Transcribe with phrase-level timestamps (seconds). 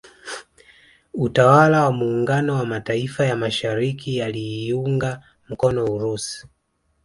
[1.13, 6.47] Utawala wa muungano wa Mataifa ya mashariki yaliiunga mkono Urusi